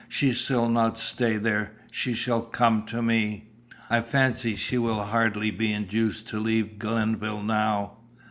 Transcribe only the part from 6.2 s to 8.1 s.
to leave Glenville now."